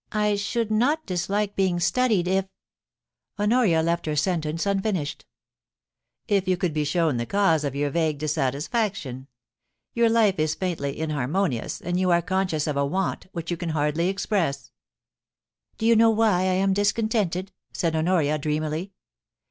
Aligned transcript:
* 0.00 0.12
I 0.26 0.36
should 0.36 0.70
not 0.70 1.04
dislike 1.04 1.54
being 1.54 1.80
studied 1.80 2.26
if' 2.26 2.46
Honoria 3.38 3.82
left 3.82 4.06
her 4.06 4.16
sentence 4.16 4.64
unfinished. 4.64 5.26
* 5.78 6.28
If 6.38 6.48
you 6.48 6.56
could 6.56 6.72
be 6.72 6.86
shown 6.86 7.18
the 7.18 7.26
cause 7.26 7.62
of 7.62 7.74
your 7.76 7.90
vague 7.90 8.18
dissatis 8.18 8.70
faction. 8.70 9.26
Your 9.92 10.08
life 10.08 10.38
is 10.38 10.54
faintly 10.54 10.98
inharmonious, 10.98 11.82
and 11.82 12.00
you 12.00 12.10
are 12.10 12.22
conscious 12.22 12.66
of 12.66 12.78
a 12.78 12.86
want 12.86 13.26
which 13.32 13.50
you 13.50 13.58
can 13.58 13.68
hardly 13.68 14.08
express.'' 14.08 14.72
Do 15.76 15.84
you 15.84 15.94
know 15.94 16.08
why 16.08 16.30
I 16.38 16.42
am 16.54 16.72
discontented 16.72 17.48
7* 17.48 17.50
said 17.76 17.94
Honoria, 17.96 18.38
dreamily. 18.38 18.92